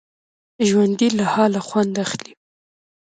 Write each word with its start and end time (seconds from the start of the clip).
ژوندي 0.67 1.09
له 1.17 1.25
حاله 1.33 1.61
خوند 1.67 1.93
اخلي 2.05 2.31